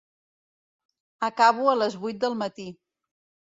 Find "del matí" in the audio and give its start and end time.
2.25-2.69